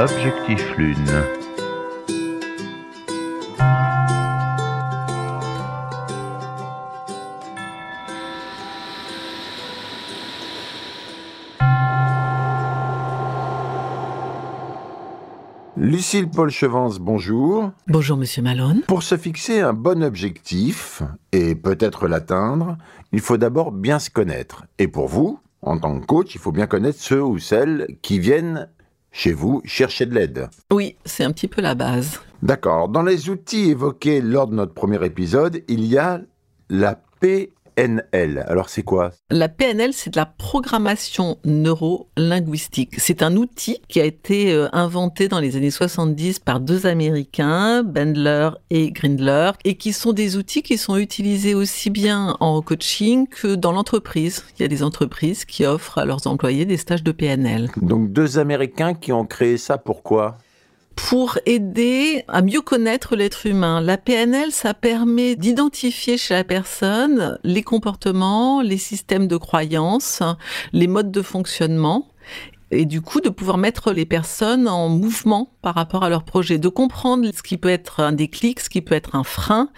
Objectif 0.00 0.78
Lune. 0.78 0.96
Lucille 15.76 16.30
Paul 16.30 16.48
Chevance, 16.48 16.98
bonjour. 16.98 17.72
Bonjour 17.86 18.16
Monsieur 18.16 18.40
Malone. 18.40 18.80
Pour 18.86 19.02
se 19.02 19.18
fixer 19.18 19.60
un 19.60 19.74
bon 19.74 20.02
objectif 20.02 21.02
et 21.32 21.54
peut-être 21.54 22.08
l'atteindre, 22.08 22.78
il 23.12 23.20
faut 23.20 23.36
d'abord 23.36 23.70
bien 23.70 23.98
se 23.98 24.08
connaître. 24.08 24.64
Et 24.78 24.88
pour 24.88 25.08
vous, 25.08 25.40
en 25.60 25.76
tant 25.76 26.00
que 26.00 26.06
coach, 26.06 26.34
il 26.34 26.40
faut 26.40 26.52
bien 26.52 26.66
connaître 26.66 27.00
ceux 27.00 27.22
ou 27.22 27.38
celles 27.38 27.98
qui 28.00 28.18
viennent 28.18 28.66
chez 29.12 29.32
vous 29.32 29.62
chercher 29.64 30.06
de 30.06 30.14
l'aide. 30.14 30.48
Oui, 30.72 30.96
c'est 31.04 31.24
un 31.24 31.32
petit 31.32 31.48
peu 31.48 31.60
la 31.60 31.74
base. 31.74 32.20
D'accord. 32.42 32.88
Dans 32.88 33.02
les 33.02 33.28
outils 33.28 33.70
évoqués 33.70 34.20
lors 34.20 34.46
de 34.46 34.54
notre 34.54 34.72
premier 34.72 35.04
épisode, 35.04 35.62
il 35.68 35.84
y 35.84 35.98
a 35.98 36.20
la 36.68 36.94
PNL. 37.80 38.44
Alors 38.46 38.68
c'est 38.68 38.82
quoi? 38.82 39.12
La 39.30 39.48
PNL, 39.48 39.92
c'est 39.92 40.10
de 40.10 40.16
la 40.16 40.26
programmation 40.26 41.38
neuro-linguistique. 41.44 42.94
C'est 42.98 43.22
un 43.22 43.36
outil 43.36 43.80
qui 43.88 44.00
a 44.00 44.04
été 44.04 44.52
euh, 44.52 44.68
inventé 44.72 45.28
dans 45.28 45.40
les 45.40 45.56
années 45.56 45.70
70 45.70 46.40
par 46.40 46.60
deux 46.60 46.86
Américains, 46.86 47.82
Bendler 47.82 48.50
et 48.70 48.90
Grindler, 48.90 49.52
et 49.64 49.76
qui 49.76 49.92
sont 49.92 50.12
des 50.12 50.36
outils 50.36 50.62
qui 50.62 50.76
sont 50.76 50.96
utilisés 50.96 51.54
aussi 51.54 51.88
bien 51.90 52.36
en 52.40 52.60
coaching 52.60 53.26
que 53.26 53.54
dans 53.54 53.72
l'entreprise. 53.72 54.44
Il 54.58 54.62
y 54.62 54.64
a 54.64 54.68
des 54.68 54.82
entreprises 54.82 55.44
qui 55.46 55.64
offrent 55.64 55.98
à 55.98 56.04
leurs 56.04 56.26
employés 56.26 56.66
des 56.66 56.76
stages 56.76 57.02
de 57.02 57.12
PNL. 57.12 57.70
Donc 57.80 58.12
deux 58.12 58.38
Américains 58.38 58.92
qui 58.94 59.12
ont 59.12 59.24
créé 59.24 59.56
ça, 59.56 59.78
pourquoi? 59.78 60.36
Pour 61.08 61.38
aider 61.46 62.24
à 62.28 62.42
mieux 62.42 62.60
connaître 62.60 63.16
l'être 63.16 63.46
humain. 63.46 63.80
La 63.80 63.96
PNL, 63.96 64.52
ça 64.52 64.74
permet 64.74 65.36
d'identifier 65.36 66.18
chez 66.18 66.34
la 66.34 66.44
personne 66.44 67.38
les 67.42 67.62
comportements, 67.62 68.60
les 68.60 68.78
systèmes 68.78 69.26
de 69.26 69.36
croyances, 69.36 70.22
les 70.72 70.86
modes 70.86 71.10
de 71.10 71.22
fonctionnement 71.22 72.06
et 72.70 72.84
du 72.84 73.00
coup 73.00 73.20
de 73.20 73.28
pouvoir 73.28 73.58
mettre 73.58 73.92
les 73.92 74.06
personnes 74.06 74.68
en 74.68 74.88
mouvement 74.88 75.52
par 75.62 75.74
rapport 75.74 76.04
à 76.04 76.08
leur 76.08 76.24
projet, 76.24 76.58
de 76.58 76.68
comprendre 76.68 77.28
ce 77.34 77.42
qui 77.42 77.56
peut 77.56 77.68
être 77.68 78.00
un 78.00 78.12
déclic, 78.12 78.60
ce 78.60 78.70
qui 78.70 78.80
peut 78.80 78.94
être 78.94 79.14
un 79.14 79.24
frein, 79.24 79.70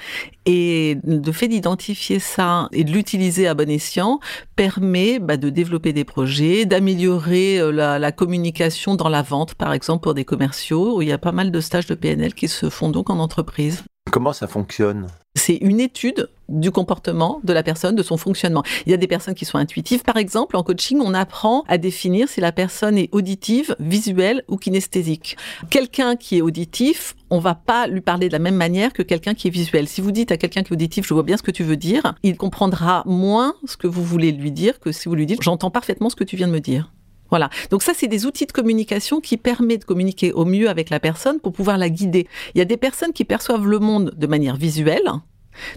et 0.45 0.99
le 1.05 1.33
fait 1.33 1.49
d'identifier 1.49 2.19
ça 2.19 2.69
et 2.73 2.85
de 2.85 2.93
l'utiliser 2.93 3.47
à 3.47 3.55
bon 3.55 3.71
escient 3.71 4.21
permet 4.57 5.19
bah, 5.19 5.37
de 5.37 5.51
développer 5.51 5.93
des 5.93 6.05
projets, 6.05 6.67
d'améliorer 6.67 7.59
euh, 7.59 7.71
la, 7.71 7.99
la 7.99 8.13
communication 8.13 8.95
dans 8.95 9.09
la 9.09 9.23
vente, 9.23 9.55
par 9.55 9.73
exemple 9.73 10.03
pour 10.03 10.15
des 10.15 10.25
commerciaux, 10.25 10.97
où 10.97 11.03
il 11.03 11.09
y 11.09 11.13
a 11.13 11.19
pas 11.19 11.33
mal 11.33 11.51
de 11.51 11.61
stages 11.61 11.87
de 11.87 11.95
PNL 11.95 12.35
qui 12.35 12.49
se 12.49 12.69
font 12.69 12.91
donc 12.91 13.11
en 13.11 13.19
entreprise. 13.19 13.85
Comment 14.13 14.35
ça 14.35 14.47
fonctionne? 14.47 15.07
C'est 15.35 15.57
une 15.57 15.81
étude 15.81 16.29
du 16.51 16.71
comportement 16.71 17.41
de 17.45 17.55
la 17.55 17.63
personne, 17.63 17.97
de 17.97 18.03
son 18.03 18.19
fonctionnement. 18.19 18.63
Il 18.85 18.91
y 18.91 18.95
a 18.95 18.99
des 18.99 19.07
personnes 19.07 19.35
qui 19.35 19.47
sont 19.47 19.57
intuitives. 19.57 20.03
Par 20.03 20.19
exemple, 20.19 20.55
en 20.55 20.63
coaching, 20.63 21.01
on 21.03 21.15
apprend 21.15 21.65
à 21.67 21.79
définir 21.79 22.29
si 22.29 22.43
la 22.43 22.53
personne 22.53 22.99
est 22.99 23.09
auditive, 23.13 23.75
visuelle 23.81 24.45
ou 24.49 24.59
kinesthésique. 24.59 25.39
Quelqu'un 25.71 26.17
qui 26.17 26.37
est 26.37 26.43
auditif, 26.43 27.17
on 27.31 27.39
va 27.39 27.55
pas 27.55 27.87
lui 27.87 28.03
parler 28.03 28.29
de 28.29 28.35
la 28.35 28.39
même 28.39 28.57
manière 28.57 28.93
que 28.93 29.03
quelqu'un 29.03 29.33
qui 29.33 29.49
est 29.49 29.51
visuel. 29.51 29.89
Si 29.89 30.03
vous 30.03 30.13
dites 30.13 30.31
à 30.31 30.37
quelqu'un 30.37 30.63
qui 30.63 30.69
est 30.69 30.77
auditif, 30.77 31.07
je 31.07 31.15
vois 31.15 31.23
bien 31.23 31.39
ce 31.39 31.43
que 31.43 31.51
tu 31.51 31.63
veux 31.63 31.79
dire, 31.79 32.15
il 32.23 32.37
comprendra 32.37 33.05
moins 33.07 33.55
ce 33.65 33.79
que 33.79 33.87
vous 33.87 34.05
voulez 34.05 34.31
lui 34.31 34.53
dire 34.53 34.79
que 34.79 34.93
si 34.93 35.09
vous 35.09 35.15
lui 35.15 35.25
dites, 35.25 35.43
j'entends 35.43 35.71
parfaitement 35.71 36.11
ce 36.11 36.17
que 36.17 36.25
tu 36.25 36.37
viens 36.37 36.49
de 36.49 36.53
me 36.53 36.61
dire. 36.61 36.93
Voilà. 37.33 37.49
Donc 37.71 37.83
ça, 37.83 37.93
c'est 37.97 38.09
des 38.09 38.27
outils 38.27 38.45
de 38.45 38.53
communication 38.53 39.23
qui 39.23 39.39
permettent 39.39 39.81
de 39.81 39.85
communiquer 39.87 40.33
au 40.35 40.45
mieux 40.45 40.69
avec 40.69 40.91
la 40.91 41.01
personne 41.01 41.41
pour 41.41 41.53
pouvoir 41.55 41.79
la 41.79 41.89
guider. 41.89 42.29
Il 42.55 42.59
y 42.59 42.61
a 42.61 42.67
des 42.67 42.77
personnes 42.77 43.15
qui 43.15 43.25
perçoivent 43.25 43.67
le 43.67 43.79
monde 43.79 44.13
de 44.15 44.27
manière 44.27 44.57
visuelle, 44.57 45.11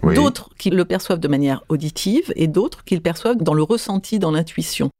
Oui. 0.02 0.14
d'autres 0.14 0.50
qui 0.58 0.68
le 0.68 0.84
perçoivent 0.84 1.18
de 1.18 1.28
manière 1.28 1.64
auditive 1.70 2.30
et 2.36 2.46
d'autres 2.46 2.84
qui 2.84 2.94
le 2.94 3.00
perçoivent 3.00 3.38
dans 3.38 3.54
le 3.54 3.62
ressenti, 3.62 4.18
dans 4.18 4.32
l'intuition. 4.32 4.90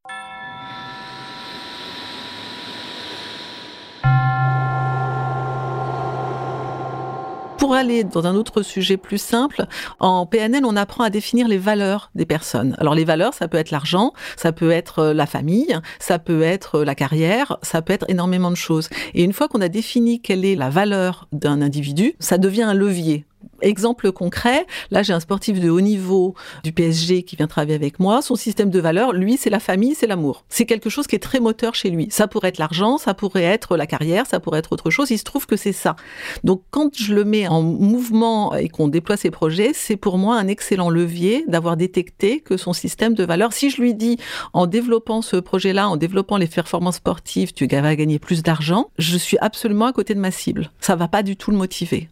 Aller 7.77 8.05
dans 8.05 8.27
un 8.27 8.35
autre 8.35 8.63
sujet 8.63 8.97
plus 8.97 9.19
simple, 9.19 9.67
en 10.01 10.27
PNL, 10.27 10.65
on 10.65 10.77
apprend 10.77 11.05
à 11.05 11.11
définir 11.11 11.49
les 11.49 11.59
valeurs 11.59 12.11
des 12.15 12.27
personnes. 12.27 12.75
Alors 12.79 12.95
les 12.95 13.05
valeurs, 13.05 13.35
ça 13.35 13.49
peut 13.49 13.59
être 13.59 13.71
l'argent, 13.71 14.13
ça 14.37 14.53
peut 14.53 14.71
être 14.71 14.99
euh, 14.99 15.15
la 15.15 15.27
famille, 15.27 15.79
ça 15.99 16.19
peut 16.19 16.43
être 16.43 16.77
euh, 16.77 16.85
la 16.85 16.95
carrière, 16.95 17.59
ça 17.63 17.83
peut 17.83 17.93
être 17.93 18.07
énormément 18.09 18.51
de 18.51 18.57
choses. 18.57 18.89
Et 19.15 19.23
une 19.23 19.33
fois 19.33 19.49
qu'on 19.49 19.61
a 19.61 19.69
défini 19.69 20.21
quelle 20.21 20.45
est 20.45 20.57
la 20.57 20.71
valeur 20.71 21.29
d'un 21.33 21.63
individu, 21.63 22.15
ça 22.19 22.39
devient 22.39 22.63
un 22.63 22.75
levier. 22.75 23.27
Exemple 23.63 24.13
concret, 24.13 24.67
là 24.91 25.03
j'ai 25.03 25.13
un 25.13 25.21
sportif 25.21 25.61
de 25.61 25.71
haut 25.71 25.81
niveau 25.81 26.35
du 26.63 26.73
PSG 26.73 27.23
qui 27.23 27.37
vient 27.37 27.47
travailler 27.47 27.75
avec 27.75 27.99
moi. 28.01 28.23
Son 28.23 28.37
système 28.37 28.71
de 28.71 28.81
valeurs, 28.81 29.13
lui, 29.13 29.37
c'est 29.37 29.51
la 29.51 29.61
famille, 29.61 29.95
c'est 29.95 30.07
l'amour. 30.07 30.45
C'est 30.49 30.67
quelque 30.67 30.91
chose 30.91 31.07
qui 31.07 31.17
est 31.17 31.21
très 31.21 31.41
moteur 31.41 31.75
chez 31.75 31.91
lui. 31.91 32.09
Ça 32.11 32.29
pourrait 32.29 32.49
être 32.49 32.59
l'argent, 32.59 32.99
ça 32.99 33.15
pourrait 33.15 33.45
être 33.45 33.77
la 33.77 33.87
carrière, 33.87 34.27
ça 34.27 34.41
pourrait 34.41 34.59
être 34.59 34.73
autre 34.73 34.91
chose. 34.91 35.11
Il 35.11 35.19
se 35.19 35.25
trouve 35.25 35.47
que 35.47 35.57
c'est 35.57 35.73
ça. 35.73 35.97
Donc 36.45 36.63
quand 36.71 36.97
je 36.97 37.15
le 37.15 37.25
mets 37.25 37.49
en 37.49 37.63
mouvement 37.63 38.55
et 38.55 38.69
qu'on 38.69 38.89
déploie 38.89 39.17
ses 39.17 39.31
projets, 39.31 39.73
c'est 39.75 39.97
pour 39.97 40.19
moi 40.19 40.37
un 40.37 40.49
excellent 40.49 40.91
levier 40.91 41.45
d'avoir 41.49 41.77
détecté 41.77 42.41
que 42.41 42.57
son 42.57 42.73
système 42.73 43.15
de 43.15 43.25
valeurs, 43.25 43.53
si 43.53 43.71
je 43.71 43.81
lui 43.81 43.95
dis 43.95 44.19
en 44.53 44.67
développant 44.67 45.23
ce 45.23 45.37
projet-là, 45.37 45.89
en 45.89 45.97
développant 45.97 46.37
les 46.37 46.47
performances 46.47 46.97
sportives, 46.97 47.53
tu 47.53 47.67
vas 47.67 47.97
gagner 47.97 48.19
plus 48.19 48.43
d'argent, 48.43 48.91
je 48.99 49.17
suis 49.17 49.39
absolument 49.39 49.87
à 49.87 49.93
côté 49.93 50.15
de 50.15 50.21
ma 50.21 50.31
cible. 50.31 50.71
Ça 50.81 50.97
va 50.97 51.09
pas 51.09 51.23
du 51.23 51.37
tout 51.37 51.51
le 51.51 51.57
motiver. 51.57 52.09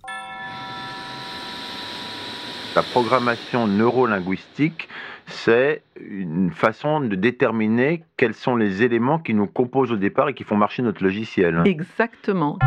La 2.77 2.83
programmation 2.83 3.69
neurolinguistique, 3.69 4.89
c'est 5.29 5.83
une 5.97 6.51
façon 6.51 6.99
de 6.99 7.15
déterminer 7.15 8.03
quels 8.17 8.35
sont 8.35 8.57
les 8.57 8.83
éléments 8.83 9.21
qui 9.21 9.33
nous 9.33 9.47
composent 9.47 9.93
au 9.93 9.97
départ 9.97 10.29
et 10.29 10.35
qui 10.35 10.43
font 10.43 10.57
marcher 10.57 10.83
notre 10.83 11.05
logiciel. 11.05 11.63
Exactement. 11.67 12.59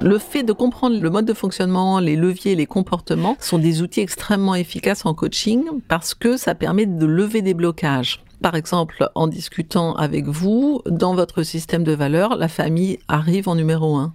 Le 0.00 0.18
fait 0.18 0.42
de 0.42 0.52
comprendre 0.52 1.00
le 1.00 1.10
mode 1.10 1.26
de 1.26 1.34
fonctionnement, 1.34 2.00
les 2.00 2.16
leviers, 2.16 2.56
les 2.56 2.66
comportements 2.66 3.36
sont 3.38 3.58
des 3.58 3.80
outils 3.80 4.00
extrêmement 4.00 4.56
efficaces 4.56 5.06
en 5.06 5.14
coaching 5.14 5.62
parce 5.86 6.14
que 6.14 6.36
ça 6.36 6.56
permet 6.56 6.86
de 6.86 7.06
lever 7.06 7.40
des 7.40 7.54
blocages. 7.54 8.24
Par 8.42 8.56
exemple, 8.56 9.08
en 9.14 9.28
discutant 9.28 9.94
avec 9.94 10.26
vous, 10.26 10.82
dans 10.86 11.14
votre 11.14 11.44
système 11.44 11.84
de 11.84 11.92
valeurs, 11.92 12.34
la 12.34 12.48
famille 12.48 12.98
arrive 13.06 13.48
en 13.48 13.54
numéro 13.54 13.94
un. 13.94 14.12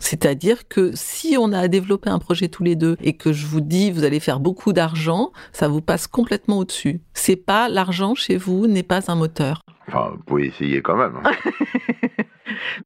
C'est-à-dire 0.00 0.66
que 0.66 0.90
si 0.94 1.36
on 1.38 1.52
a 1.52 1.60
à 1.60 1.68
développer 1.68 2.10
un 2.10 2.18
projet 2.18 2.48
tous 2.48 2.64
les 2.64 2.74
deux 2.74 2.96
et 3.02 3.12
que 3.12 3.32
je 3.32 3.46
vous 3.46 3.60
dis 3.60 3.92
vous 3.92 4.02
allez 4.02 4.18
faire 4.18 4.40
beaucoup 4.40 4.72
d'argent, 4.72 5.30
ça 5.52 5.68
vous 5.68 5.80
passe 5.80 6.08
complètement 6.08 6.58
au-dessus. 6.58 7.00
C'est 7.14 7.36
pas 7.36 7.68
l'argent 7.68 8.16
chez 8.16 8.36
vous 8.36 8.66
n'est 8.66 8.82
pas 8.82 9.10
un 9.10 9.14
moteur. 9.14 9.62
Enfin, 9.92 10.12
vous 10.16 10.22
pouvez 10.24 10.46
essayer 10.46 10.82
quand 10.82 10.96
même. 10.96 11.14
hein. 11.24 11.30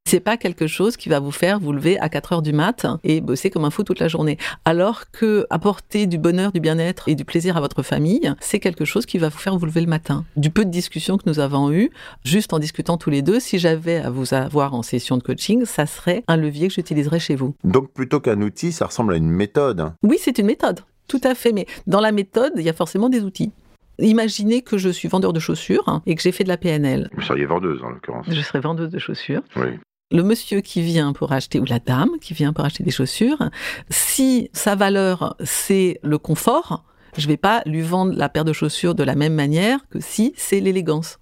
C'est 0.04 0.20
pas 0.20 0.36
quelque 0.36 0.66
chose 0.66 0.96
qui 0.96 1.08
va 1.08 1.20
vous 1.20 1.30
faire 1.30 1.58
vous 1.58 1.72
lever 1.72 1.98
à 1.98 2.08
4 2.08 2.34
heures 2.34 2.42
du 2.42 2.52
mat 2.52 2.86
et 3.02 3.20
bosser 3.20 3.50
comme 3.50 3.64
un 3.64 3.70
fou 3.70 3.82
toute 3.82 3.98
la 3.98 4.08
journée. 4.08 4.36
Alors 4.64 5.10
que 5.10 5.46
apporter 5.50 6.06
du 6.06 6.18
bonheur, 6.18 6.52
du 6.52 6.60
bien-être 6.60 7.08
et 7.08 7.14
du 7.14 7.24
plaisir 7.24 7.56
à 7.56 7.60
votre 7.60 7.82
famille, 7.82 8.32
c'est 8.40 8.60
quelque 8.60 8.84
chose 8.84 9.06
qui 9.06 9.18
va 9.18 9.28
vous 9.30 9.38
faire 9.38 9.56
vous 9.56 9.66
lever 9.66 9.80
le 9.80 9.86
matin. 9.86 10.24
Du 10.36 10.50
peu 10.50 10.64
de 10.64 10.70
discussions 10.70 11.16
que 11.16 11.24
nous 11.26 11.40
avons 11.40 11.72
eues, 11.72 11.90
juste 12.24 12.52
en 12.52 12.58
discutant 12.58 12.96
tous 12.98 13.10
les 13.10 13.22
deux, 13.22 13.40
si 13.40 13.58
j'avais 13.58 13.96
à 13.96 14.10
vous 14.10 14.34
avoir 14.34 14.74
en 14.74 14.82
session 14.82 15.16
de 15.16 15.22
coaching, 15.22 15.64
ça 15.64 15.86
serait 15.86 16.22
un 16.28 16.36
levier 16.36 16.68
que 16.68 16.74
j'utiliserais 16.74 17.20
chez 17.20 17.34
vous. 17.34 17.54
Donc, 17.64 17.90
plutôt 17.92 18.20
qu'un 18.20 18.40
outil, 18.42 18.70
ça 18.72 18.86
ressemble 18.86 19.14
à 19.14 19.16
une 19.16 19.30
méthode. 19.30 19.92
Oui, 20.02 20.18
c'est 20.20 20.38
une 20.38 20.46
méthode. 20.46 20.80
Tout 21.08 21.20
à 21.24 21.34
fait. 21.34 21.52
Mais 21.52 21.66
dans 21.86 22.00
la 22.00 22.12
méthode, 22.12 22.52
il 22.56 22.62
y 22.62 22.68
a 22.70 22.72
forcément 22.74 23.08
des 23.08 23.22
outils. 23.22 23.50
Imaginez 23.98 24.62
que 24.62 24.78
je 24.78 24.88
suis 24.88 25.08
vendeur 25.08 25.32
de 25.32 25.40
chaussures 25.40 26.00
et 26.06 26.14
que 26.14 26.22
j'ai 26.22 26.32
fait 26.32 26.44
de 26.44 26.48
la 26.48 26.56
PNL. 26.56 27.10
Vous 27.14 27.22
seriez 27.22 27.46
vendeuse, 27.46 27.82
en 27.82 27.90
l'occurrence. 27.90 28.26
Je 28.28 28.40
serais 28.40 28.60
vendeuse 28.60 28.90
de 28.90 28.98
chaussures. 28.98 29.42
Oui. 29.56 29.78
le 30.10 30.22
monsieur 30.22 30.60
qui 30.60 30.82
vient 30.82 31.12
pour 31.12 31.32
acheter, 31.32 31.58
ou 31.60 31.64
la 31.64 31.78
dame 31.78 32.10
qui 32.20 32.34
vient 32.34 32.52
pour 32.52 32.64
acheter 32.64 32.84
des 32.84 32.90
chaussures, 32.90 33.50
si 33.90 34.50
sa 34.52 34.74
valeur, 34.74 35.36
c'est 35.42 35.98
le 36.02 36.18
confort, 36.18 36.84
je 37.16 37.26
vais 37.28 37.36
pas 37.36 37.62
lui 37.66 37.82
vendre 37.82 38.12
la 38.16 38.28
paire 38.28 38.44
de 38.44 38.52
chaussures 38.52 38.94
de 38.94 39.02
la 39.04 39.14
même 39.14 39.34
manière 39.34 39.80
que 39.88 40.00
si 40.00 40.32
c'est 40.36 40.60
l'élégance. 40.60 41.18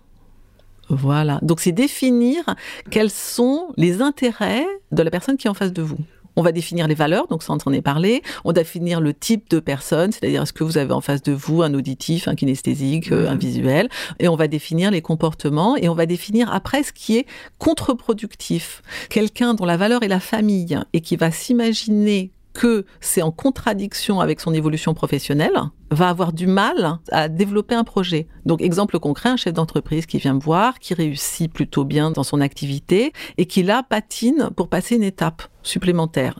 Voilà. 0.88 1.38
Donc 1.42 1.60
c'est 1.60 1.72
définir 1.72 2.54
quels 2.90 3.10
sont 3.10 3.72
les 3.76 4.02
intérêts 4.02 4.66
de 4.90 5.02
la 5.02 5.10
personne 5.10 5.36
qui 5.36 5.46
est 5.46 5.50
en 5.50 5.54
face 5.54 5.72
de 5.72 5.82
vous. 5.82 5.98
On 6.36 6.42
va 6.42 6.52
définir 6.52 6.88
les 6.88 6.94
valeurs, 6.94 7.26
donc 7.28 7.42
ça 7.42 7.52
on 7.52 7.58
en 7.68 7.72
est 7.72 7.82
parlé. 7.82 8.22
On 8.44 8.50
va 8.50 8.54
définir 8.54 9.00
le 9.00 9.14
type 9.14 9.50
de 9.50 9.60
personne, 9.60 10.12
c'est-à-dire 10.12 10.42
est-ce 10.42 10.52
que 10.52 10.64
vous 10.64 10.78
avez 10.78 10.92
en 10.92 11.00
face 11.00 11.22
de 11.22 11.32
vous 11.32 11.62
un 11.62 11.74
auditif, 11.74 12.28
un 12.28 12.34
kinesthésique, 12.34 13.12
euh, 13.12 13.28
un 13.28 13.36
visuel. 13.36 13.88
Et 14.18 14.28
on 14.28 14.36
va 14.36 14.48
définir 14.48 14.90
les 14.90 15.02
comportements 15.02 15.76
et 15.76 15.88
on 15.88 15.94
va 15.94 16.06
définir 16.06 16.52
après 16.52 16.82
ce 16.82 16.92
qui 16.92 17.18
est 17.18 17.26
contre-productif. 17.58 18.82
Quelqu'un 19.10 19.54
dont 19.54 19.64
la 19.64 19.76
valeur 19.76 20.02
est 20.02 20.08
la 20.08 20.20
famille 20.20 20.78
et 20.92 21.00
qui 21.00 21.16
va 21.16 21.30
s'imaginer 21.30 22.32
que 22.52 22.84
c'est 23.00 23.22
en 23.22 23.30
contradiction 23.30 24.20
avec 24.20 24.40
son 24.40 24.52
évolution 24.52 24.94
professionnelle, 24.94 25.58
va 25.90 26.08
avoir 26.08 26.32
du 26.32 26.46
mal 26.46 26.98
à 27.10 27.28
développer 27.28 27.74
un 27.74 27.84
projet. 27.84 28.28
Donc, 28.46 28.62
exemple 28.62 28.98
concret, 28.98 29.30
un 29.30 29.36
chef 29.36 29.54
d'entreprise 29.54 30.06
qui 30.06 30.18
vient 30.18 30.34
me 30.34 30.40
voir, 30.40 30.78
qui 30.78 30.94
réussit 30.94 31.52
plutôt 31.52 31.84
bien 31.84 32.10
dans 32.10 32.24
son 32.24 32.40
activité 32.40 33.12
et 33.38 33.46
qui 33.46 33.62
là 33.62 33.82
patine 33.82 34.50
pour 34.56 34.68
passer 34.68 34.96
une 34.96 35.02
étape 35.02 35.42
supplémentaire. 35.62 36.38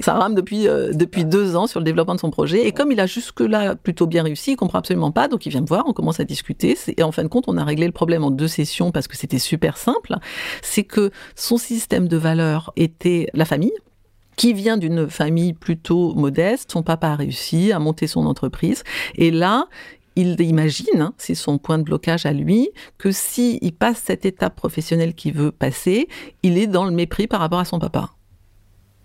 Ça 0.00 0.14
rame 0.14 0.34
depuis 0.34 0.68
euh, 0.68 0.92
depuis 0.92 1.24
deux 1.24 1.56
ans 1.56 1.66
sur 1.66 1.80
le 1.80 1.84
développement 1.84 2.14
de 2.14 2.20
son 2.20 2.30
projet 2.30 2.66
et 2.66 2.72
comme 2.72 2.92
il 2.92 3.00
a 3.00 3.06
jusque 3.06 3.40
là 3.40 3.74
plutôt 3.74 4.06
bien 4.06 4.22
réussi, 4.22 4.52
il 4.52 4.56
comprend 4.56 4.78
absolument 4.78 5.12
pas, 5.12 5.28
donc 5.28 5.46
il 5.46 5.50
vient 5.50 5.60
me 5.60 5.66
voir, 5.66 5.84
on 5.86 5.92
commence 5.92 6.20
à 6.20 6.24
discuter 6.24 6.76
et 6.96 7.02
en 7.02 7.12
fin 7.12 7.22
de 7.22 7.28
compte, 7.28 7.44
on 7.48 7.56
a 7.56 7.64
réglé 7.64 7.86
le 7.86 7.92
problème 7.92 8.24
en 8.24 8.30
deux 8.30 8.48
sessions 8.48 8.90
parce 8.92 9.08
que 9.08 9.16
c'était 9.16 9.38
super 9.38 9.76
simple. 9.76 10.16
C'est 10.62 10.84
que 10.84 11.10
son 11.34 11.56
système 11.56 12.08
de 12.08 12.16
valeurs 12.16 12.72
était 12.76 13.28
la 13.34 13.44
famille 13.44 13.72
qui 14.36 14.52
vient 14.52 14.76
d'une 14.76 15.08
famille 15.08 15.52
plutôt 15.52 16.14
modeste, 16.14 16.72
son 16.72 16.82
papa 16.82 17.08
a 17.08 17.16
réussi 17.16 17.72
à 17.72 17.78
monter 17.78 18.06
son 18.06 18.26
entreprise, 18.26 18.82
et 19.14 19.30
là, 19.30 19.68
il 20.16 20.40
imagine, 20.40 21.00
hein, 21.00 21.14
c'est 21.18 21.34
son 21.34 21.58
point 21.58 21.78
de 21.78 21.84
blocage 21.84 22.26
à 22.26 22.32
lui, 22.32 22.70
que 22.98 23.10
si 23.10 23.58
il 23.62 23.72
passe 23.72 24.02
cette 24.04 24.24
étape 24.24 24.54
professionnelle 24.54 25.14
qu'il 25.14 25.34
veut 25.34 25.52
passer, 25.52 26.08
il 26.42 26.58
est 26.58 26.66
dans 26.66 26.84
le 26.84 26.92
mépris 26.92 27.26
par 27.26 27.40
rapport 27.40 27.58
à 27.58 27.64
son 27.64 27.78
papa. 27.78 28.10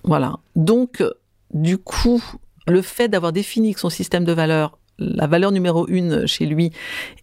Voilà. 0.03 0.37
Donc, 0.55 1.01
euh, 1.01 1.13
du 1.53 1.77
coup, 1.77 2.23
le 2.67 2.81
fait 2.81 3.07
d'avoir 3.07 3.31
défini 3.31 3.73
son 3.79 3.89
système 3.89 4.25
de 4.25 4.33
valeurs, 4.33 4.78
la 4.99 5.27
valeur 5.27 5.51
numéro 5.51 5.87
une 5.87 6.27
chez 6.27 6.45
lui 6.45 6.71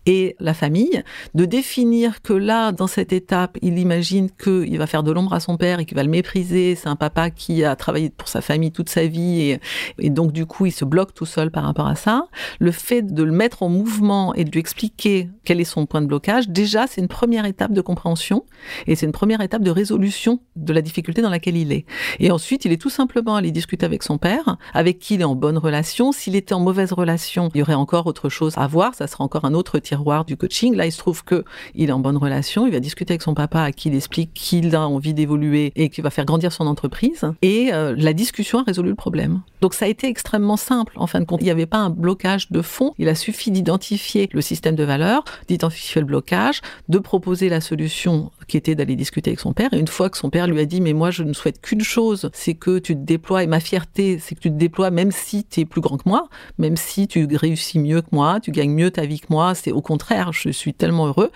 est 0.07 0.37
la 0.41 0.55
famille, 0.55 1.03
de 1.35 1.45
définir 1.45 2.23
que 2.23 2.33
là, 2.33 2.73
dans 2.73 2.87
cette 2.87 3.13
étape, 3.13 3.59
il 3.63 3.79
imagine 3.79 4.31
qu'il 4.31 4.79
va 4.79 4.87
faire 4.87 5.03
de 5.03 5.13
l'ombre 5.13 5.33
à 5.33 5.41
son 5.41 5.57
père 5.57 5.81
et 5.81 5.85
qu'il 5.85 5.97
va 5.97 6.03
le 6.03 6.11
mépriser. 6.11 6.75
C'est 6.75 6.89
un 6.89 6.97
papa 6.97 7.31
qui 7.31 7.65
a 7.65 7.77
travaillé 7.77 8.11
pour 8.11 8.29
sa 8.29 8.41
famille 8.41 8.73
toute 8.73 8.89
sa 8.89 9.07
vie 9.07 9.59
et, 9.99 10.11
donc 10.11 10.33
du 10.33 10.47
coup, 10.47 10.67
il 10.67 10.73
se 10.73 10.85
bloque 10.85 11.15
tout 11.15 11.27
seul 11.27 11.51
par 11.51 11.65
rapport 11.65 11.87
à 11.87 11.97
ça. 11.97 12.29
Le 12.59 12.71
fait 12.71 13.03
de 13.03 13.23
le 13.23 13.33
mettre 13.33 13.63
en 13.63 13.69
mouvement 13.69 14.35
et 14.35 14.45
de 14.45 14.51
lui 14.51 14.61
expliquer 14.61 15.29
quel 15.45 15.61
est 15.61 15.65
son 15.65 15.87
point 15.87 16.01
de 16.01 16.07
blocage, 16.07 16.49
déjà, 16.49 16.87
c'est 16.87 17.01
une 17.01 17.09
première 17.09 17.45
étape 17.45 17.73
de 17.73 17.81
compréhension 17.81 18.45
et 18.87 18.95
c'est 18.95 19.07
une 19.07 19.13
première 19.13 19.41
étape 19.41 19.63
de 19.63 19.71
résolution 19.71 20.41
de 20.55 20.73
la 20.73 20.83
difficulté 20.83 21.23
dans 21.23 21.31
laquelle 21.31 21.57
il 21.57 21.73
est. 21.73 21.85
Et 22.21 22.31
ensuite, 22.31 22.65
il 22.65 22.73
est 22.73 22.81
tout 22.81 22.91
simplement 22.91 23.37
allé 23.37 23.51
discuter 23.51 23.85
avec 23.85 24.03
son 24.03 24.19
père, 24.19 24.57
avec 24.73 24.99
qui 24.99 25.15
il 25.15 25.21
est 25.21 25.25
en 25.25 25.35
bonne 25.35 25.59
relation. 25.59 26.13
S'il 26.13 26.37
était 26.37 26.55
en 26.55 26.61
mauvaise 26.61 26.93
relation, 26.93 27.51
il 27.55 27.63
aurait 27.67 27.75
encore 27.75 28.07
autre 28.07 28.29
chose 28.29 28.55
à 28.57 28.67
voir. 28.67 28.95
Ça 28.95 29.07
sera 29.07 29.25
encore 29.25 29.45
un 29.45 29.55
autre 29.55 29.79
tiroir 29.79 30.25
du 30.25 30.37
coaching. 30.37 30.75
Là, 30.75 30.87
il 30.87 30.93
se 30.93 30.99
trouve 30.99 31.25
que 31.25 31.45
il 31.75 31.89
est 31.91 31.93
en 31.93 31.99
bonne 31.99 32.17
relation. 32.17 32.67
Il 32.67 32.73
va 32.73 32.81
discuter 32.81 33.13
avec 33.13 33.23
son 33.23 33.35
papa, 33.35 33.63
à 33.63 33.73
qui 33.73 33.89
il 33.89 33.95
explique 33.95 34.33
qu'il 34.35 34.75
a 34.75 34.89
envie 34.89 35.15
d'évoluer 35.15 35.73
et 35.77 35.89
qu'il 35.89 36.05
va 36.05 36.11
faire 36.11 36.25
grandir 36.25 36.53
son 36.53 36.67
entreprise. 36.67 37.25
Et 37.43 37.73
euh, 37.73 37.95
la 37.97 38.13
discussion 38.13 38.61
a 38.61 38.63
résolu 38.63 38.91
le 38.91 38.95
problème. 38.95 39.41
Donc, 39.61 39.75
ça 39.75 39.87
a 39.87 39.89
été 39.89 40.09
extrêmement 40.09 40.57
simple. 40.57 40.93
En 40.97 41.07
fin 41.07 41.21
de 41.21 41.25
compte, 41.25 41.41
il 41.41 41.45
n'y 41.45 41.51
avait 41.51 41.67
pas 41.67 41.79
un 41.79 41.91
blocage 41.91 42.51
de 42.51 42.63
fond. 42.63 42.95
Il 42.99 43.09
a 43.09 43.15
suffi 43.15 43.51
d'identifier 43.51 44.29
le 44.33 44.41
système 44.41 44.75
de 44.75 44.85
valeurs, 44.85 45.25
d'identifier 45.49 46.01
le 46.01 46.07
blocage, 46.07 46.61
de 46.89 46.99
proposer 46.99 47.49
la 47.49 47.61
solution 47.61 48.31
qui 48.47 48.57
était 48.57 48.75
d'aller 48.75 48.97
discuter 48.97 49.31
avec 49.31 49.41
son 49.41 49.53
père. 49.53 49.73
Et 49.73 49.79
une 49.79 49.89
fois 49.89 50.11
que 50.11 50.17
son 50.17 50.31
père 50.31 50.47
lui 50.47 50.61
a 50.61 50.65
dit, 50.65 50.81
mais 50.81 50.93
moi, 50.93 51.11
je 51.11 51.23
ne 51.23 51.33
souhaite 51.33 51.61
qu'une 51.61 51.83
chose, 51.83 52.31
c'est 52.33 52.55
que 52.55 52.79
tu 52.79 52.95
te 52.95 53.01
déploies, 53.01 53.43
et 53.43 53.47
ma 53.47 53.61
fierté, 53.61 54.19
c'est 54.19 54.35
que 54.35 54.41
tu 54.41 54.51
te 54.51 54.57
déploies 54.57 54.91
même 54.91 55.11
si 55.11 55.45
tu 55.45 55.61
es 55.61 55.65
plus 55.65 55.81
grand 55.81 55.97
que 55.97 56.09
moi, 56.09 56.29
même 56.59 56.77
si 56.77 57.09
tu 57.09 57.27
réussis 57.35 57.79
mieux 57.79 58.03
que 58.03 58.09
moi, 58.13 58.39
tu 58.41 58.51
gagnes 58.51 58.73
mieux 58.73 58.91
ta 58.91 59.05
vie 59.07 59.21
que 59.21 59.27
moi, 59.31 59.55
c'est 59.55 59.73
au 59.73 59.81
contraire, 59.81 60.33
je 60.33 60.51
suis 60.51 60.75
tellement 60.75 61.07
heureux. 61.07 61.31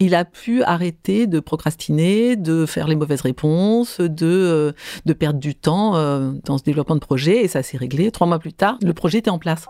Il 0.00 0.14
a 0.14 0.24
pu 0.24 0.62
arrêter 0.62 1.26
de 1.26 1.40
procrastiner, 1.40 2.36
de 2.36 2.66
faire 2.66 2.88
les 2.88 2.96
mauvaises 2.96 3.20
réponses, 3.20 4.00
de, 4.00 4.26
euh, 4.26 4.72
de 5.04 5.12
perdre 5.12 5.40
du 5.40 5.54
temps 5.54 5.96
euh, 5.96 6.32
dans 6.44 6.58
ce 6.58 6.64
développement 6.64 6.94
de 6.94 7.00
projet, 7.00 7.44
et 7.44 7.48
ça 7.48 7.62
s'est 7.64 7.76
réglé. 7.76 8.10
Trois 8.10 8.26
mois 8.26 8.38
plus 8.38 8.52
tard, 8.52 8.78
le 8.82 8.92
projet 8.92 9.18
était 9.18 9.30
en 9.30 9.38
place. 9.38 9.66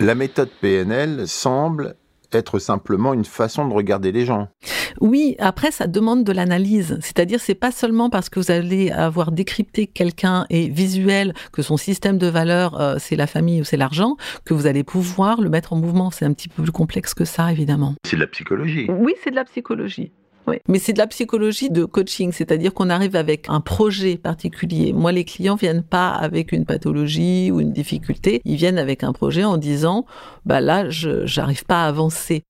La 0.00 0.14
méthode 0.14 0.48
PNL 0.60 1.28
semble 1.28 1.96
être 2.32 2.58
simplement 2.58 3.12
une 3.12 3.24
façon 3.24 3.68
de 3.68 3.74
regarder 3.74 4.12
les 4.12 4.24
gens. 4.24 4.48
Oui, 5.00 5.36
après 5.38 5.70
ça 5.70 5.86
demande 5.86 6.24
de 6.24 6.32
l'analyse, 6.32 6.98
c'est-à-dire 7.00 7.40
c'est 7.40 7.54
pas 7.54 7.70
seulement 7.70 8.10
parce 8.10 8.28
que 8.28 8.40
vous 8.40 8.50
allez 8.50 8.90
avoir 8.90 9.30
décrypté 9.32 9.86
quelqu'un 9.86 10.46
et 10.50 10.68
visuel 10.68 11.34
que 11.52 11.62
son 11.62 11.76
système 11.76 12.18
de 12.18 12.26
valeurs 12.26 12.80
euh, 12.80 12.96
c'est 12.98 13.16
la 13.16 13.26
famille 13.26 13.60
ou 13.60 13.64
c'est 13.64 13.76
l'argent 13.76 14.16
que 14.44 14.54
vous 14.54 14.66
allez 14.66 14.84
pouvoir 14.84 15.40
le 15.40 15.48
mettre 15.48 15.72
en 15.72 15.76
mouvement. 15.76 16.10
C'est 16.10 16.24
un 16.24 16.32
petit 16.32 16.48
peu 16.48 16.62
plus 16.62 16.72
complexe 16.72 17.14
que 17.14 17.24
ça 17.24 17.52
évidemment. 17.52 17.94
C'est 18.04 18.16
de 18.16 18.22
la 18.22 18.26
psychologie. 18.26 18.86
Oui, 18.88 19.14
c'est 19.22 19.30
de 19.30 19.36
la 19.36 19.44
psychologie. 19.44 20.12
Mais 20.68 20.78
c'est 20.78 20.92
de 20.92 20.98
la 20.98 21.06
psychologie 21.06 21.70
de 21.70 21.84
coaching, 21.84 22.32
c'est-à-dire 22.32 22.74
qu'on 22.74 22.90
arrive 22.90 23.16
avec 23.16 23.46
un 23.48 23.60
projet 23.60 24.16
particulier. 24.16 24.92
Moi, 24.92 25.12
les 25.12 25.24
clients 25.24 25.56
viennent 25.56 25.82
pas 25.82 26.10
avec 26.10 26.52
une 26.52 26.64
pathologie 26.64 27.50
ou 27.50 27.60
une 27.60 27.72
difficulté, 27.72 28.40
ils 28.44 28.56
viennent 28.56 28.78
avec 28.78 29.04
un 29.04 29.12
projet 29.12 29.44
en 29.44 29.56
disant, 29.56 30.06
bah 30.44 30.60
là, 30.60 30.88
je 30.88 31.26
j'arrive 31.26 31.64
pas 31.64 31.84
à 31.84 31.88
avancer. 31.88 32.42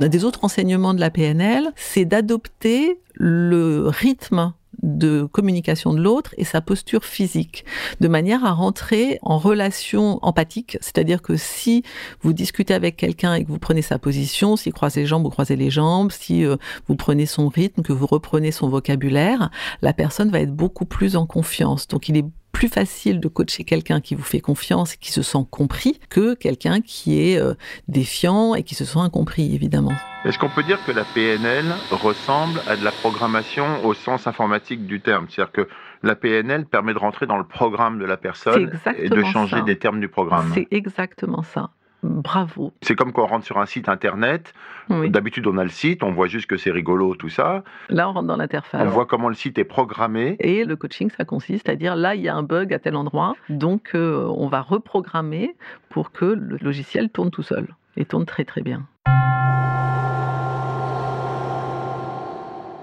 Des 0.00 0.24
autres 0.24 0.44
enseignements 0.44 0.94
de 0.94 1.00
la 1.00 1.10
PNL, 1.10 1.72
c'est 1.76 2.06
d'adopter 2.06 3.00
le 3.14 3.88
rythme 3.88 4.54
de 4.82 5.24
communication 5.24 5.92
de 5.92 6.00
l'autre 6.00 6.34
et 6.36 6.44
sa 6.44 6.60
posture 6.60 7.04
physique, 7.04 7.64
de 8.00 8.08
manière 8.08 8.44
à 8.44 8.52
rentrer 8.52 9.18
en 9.22 9.38
relation 9.38 10.18
empathique, 10.22 10.78
c'est-à-dire 10.80 11.22
que 11.22 11.36
si 11.36 11.82
vous 12.22 12.32
discutez 12.32 12.74
avec 12.74 12.96
quelqu'un 12.96 13.34
et 13.34 13.44
que 13.44 13.48
vous 13.48 13.58
prenez 13.58 13.82
sa 13.82 13.98
position, 13.98 14.56
s'il 14.56 14.72
croise 14.72 14.96
les 14.96 15.06
jambes, 15.06 15.22
vous 15.22 15.30
croisez 15.30 15.56
les 15.56 15.70
jambes, 15.70 16.10
si 16.12 16.44
euh, 16.44 16.56
vous 16.88 16.96
prenez 16.96 17.26
son 17.26 17.48
rythme, 17.48 17.82
que 17.82 17.92
vous 17.92 18.06
reprenez 18.06 18.52
son 18.52 18.68
vocabulaire, 18.68 19.50
la 19.82 19.92
personne 19.92 20.30
va 20.30 20.40
être 20.40 20.54
beaucoup 20.54 20.84
plus 20.84 21.16
en 21.16 21.26
confiance. 21.26 21.86
Donc 21.88 22.08
il 22.08 22.16
est 22.16 22.24
plus 22.52 22.68
facile 22.68 23.20
de 23.20 23.28
coacher 23.28 23.64
quelqu'un 23.64 24.00
qui 24.00 24.14
vous 24.14 24.22
fait 24.22 24.40
confiance 24.40 24.94
et 24.94 24.96
qui 24.96 25.12
se 25.12 25.22
sent 25.22 25.46
compris 25.50 25.98
que 26.08 26.34
quelqu'un 26.34 26.80
qui 26.80 27.20
est 27.20 27.40
euh, 27.40 27.54
défiant 27.88 28.54
et 28.54 28.62
qui 28.62 28.74
se 28.74 28.84
sent 28.84 28.98
incompris, 28.98 29.54
évidemment. 29.54 29.92
Est-ce 30.24 30.38
qu'on 30.38 30.48
peut 30.48 30.62
dire 30.62 30.78
que 30.84 30.92
la 30.92 31.04
PNL 31.04 31.64
ressemble 31.90 32.60
à 32.66 32.76
de 32.76 32.84
la 32.84 32.92
programmation 32.92 33.84
au 33.84 33.94
sens 33.94 34.26
informatique 34.26 34.86
du 34.86 35.00
terme? 35.00 35.26
C'est-à-dire 35.28 35.52
que 35.52 35.68
la 36.02 36.14
PNL 36.14 36.66
permet 36.66 36.92
de 36.92 36.98
rentrer 36.98 37.26
dans 37.26 37.38
le 37.38 37.44
programme 37.44 37.98
de 37.98 38.04
la 38.04 38.16
personne 38.16 38.70
et 38.98 39.08
de 39.08 39.22
changer 39.22 39.56
ça. 39.56 39.62
des 39.62 39.78
termes 39.78 40.00
du 40.00 40.08
programme. 40.08 40.50
C'est 40.54 40.68
exactement 40.70 41.42
ça. 41.42 41.70
Bravo. 42.02 42.72
C'est 42.82 42.94
comme 42.94 43.12
quand 43.12 43.24
on 43.24 43.26
rentre 43.26 43.44
sur 43.44 43.58
un 43.58 43.66
site 43.66 43.88
internet. 43.88 44.54
Oui. 44.88 45.10
D'habitude, 45.10 45.46
on 45.46 45.58
a 45.58 45.62
le 45.62 45.70
site, 45.70 46.02
on 46.02 46.12
voit 46.12 46.26
juste 46.26 46.46
que 46.46 46.56
c'est 46.56 46.70
rigolo, 46.70 47.14
tout 47.14 47.28
ça. 47.28 47.62
Là, 47.88 48.08
on 48.08 48.12
rentre 48.12 48.26
dans 48.26 48.36
l'interface. 48.36 48.82
On 48.84 48.90
voit 48.90 49.06
comment 49.06 49.28
le 49.28 49.34
site 49.34 49.58
est 49.58 49.64
programmé. 49.64 50.36
Et 50.40 50.64
le 50.64 50.76
coaching, 50.76 51.10
ça 51.16 51.24
consiste 51.24 51.68
à 51.68 51.76
dire 51.76 51.96
là, 51.96 52.14
il 52.14 52.22
y 52.22 52.28
a 52.28 52.34
un 52.34 52.42
bug 52.42 52.72
à 52.72 52.78
tel 52.78 52.96
endroit, 52.96 53.34
donc 53.48 53.90
euh, 53.94 54.26
on 54.36 54.48
va 54.48 54.62
reprogrammer 54.62 55.54
pour 55.90 56.12
que 56.12 56.24
le 56.24 56.56
logiciel 56.60 57.10
tourne 57.10 57.30
tout 57.30 57.42
seul 57.42 57.68
et 57.96 58.04
tourne 58.04 58.24
très 58.24 58.44
très 58.44 58.62
bien. 58.62 58.86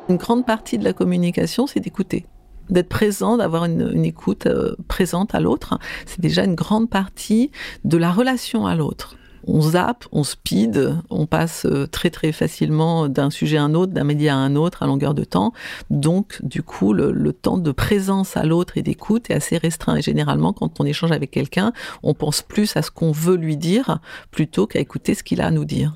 Une 0.09 0.17
grande 0.17 0.45
partie 0.45 0.77
de 0.77 0.86
la 0.86 0.93
communication, 0.93 1.67
c'est 1.67 1.81
d'écouter. 1.81 2.25
D'être 2.69 2.89
présent, 2.89 3.38
d'avoir 3.38 3.65
une, 3.65 4.05
écoute 4.05 4.45
euh, 4.45 4.75
présente 4.88 5.36
à 5.36 5.39
l'autre, 5.39 5.79
c'est 6.05 6.19
déjà 6.19 6.43
une 6.43 6.55
grande 6.55 6.89
partie 6.89 7.51
de 7.83 7.97
la 7.97 8.12
relation 8.12 8.67
à 8.67 8.75
l'autre. 8.75 9.15
On 9.50 9.62
zappe, 9.62 10.05
on 10.12 10.25
speed, 10.25 10.93
on 11.09 11.25
passe 11.25 11.65
euh, 11.65 11.88
très 11.88 12.09
très 12.09 12.33
facilement 12.33 13.07
d'un 13.07 13.29
sujet 13.29 13.57
à 13.57 13.63
un 13.63 13.75
autre, 13.75 13.93
d'un 13.93 14.03
média 14.03 14.36
à 14.36 14.38
un 14.38 14.57
autre 14.57 14.83
à 14.83 14.88
longueur 14.88 15.13
de 15.13 15.24
temps. 15.24 15.53
Donc, 15.89 16.39
du 16.43 16.63
coup, 16.63 16.91
le, 16.91 17.12
le 17.13 17.31
temps 17.31 17.57
de 17.57 17.71
présence 17.71 18.36
à 18.36 18.43
l'autre 18.43 18.77
et 18.77 18.81
d'écoute 18.81 19.29
est 19.29 19.36
assez 19.36 19.57
restreint. 19.57 19.95
Et 19.95 20.01
généralement, 20.01 20.51
quand 20.51 20.81
on 20.81 20.86
échange 20.86 21.13
avec 21.13 21.31
quelqu'un, 21.31 21.71
on 22.03 22.13
pense 22.13 22.41
plus 22.41 22.75
à 22.75 22.81
ce 22.81 22.91
qu'on 22.91 23.13
veut 23.13 23.38
lui 23.38 23.55
dire 23.55 24.00
plutôt 24.31 24.67
qu'à 24.67 24.79
écouter 24.79 25.13
ce 25.13 25.24
qu'il 25.24 25.39
a 25.39 25.47
à 25.47 25.51
nous 25.51 25.65
dire. 25.65 25.95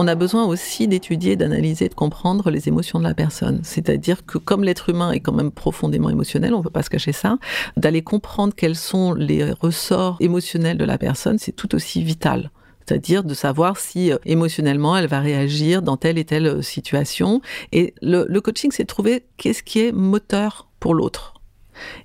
On 0.00 0.06
a 0.06 0.14
besoin 0.14 0.46
aussi 0.46 0.86
d'étudier, 0.86 1.34
d'analyser, 1.34 1.88
de 1.88 1.94
comprendre 1.94 2.50
les 2.50 2.68
émotions 2.68 3.00
de 3.00 3.04
la 3.04 3.14
personne. 3.14 3.58
C'est-à-dire 3.64 4.24
que 4.24 4.38
comme 4.38 4.62
l'être 4.62 4.90
humain 4.90 5.10
est 5.10 5.18
quand 5.18 5.32
même 5.32 5.50
profondément 5.50 6.08
émotionnel, 6.08 6.54
on 6.54 6.58
ne 6.58 6.62
peut 6.62 6.70
pas 6.70 6.84
se 6.84 6.90
cacher 6.90 7.10
ça, 7.10 7.36
d'aller 7.76 8.02
comprendre 8.02 8.54
quels 8.54 8.76
sont 8.76 9.12
les 9.12 9.50
ressorts 9.50 10.16
émotionnels 10.20 10.78
de 10.78 10.84
la 10.84 10.98
personne, 10.98 11.38
c'est 11.38 11.52
tout 11.52 11.74
aussi 11.74 12.02
vital 12.02 12.50
c'est-à-dire 12.86 13.22
de 13.22 13.34
savoir 13.34 13.76
si 13.76 14.10
euh, 14.10 14.16
émotionnellement 14.24 14.96
elle 14.96 15.08
va 15.08 15.20
réagir 15.20 15.82
dans 15.82 15.98
telle 15.98 16.16
et 16.16 16.24
telle 16.24 16.46
euh, 16.46 16.62
situation. 16.62 17.42
Et 17.70 17.92
le, 18.00 18.38
coaching, 18.38 18.70
c'est 18.72 18.84
de 18.84 18.88
trouver 18.88 19.26
qu'est-ce 19.36 19.62
qui 19.62 19.80
est 19.80 19.92
moteur 19.92 20.70
pour 20.80 20.94
l'autre 20.94 21.34